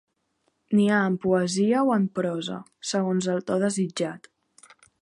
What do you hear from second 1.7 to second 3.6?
o en prosa, segons el